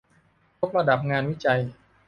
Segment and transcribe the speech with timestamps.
[0.67, 1.61] ยกระดับงานวิจัย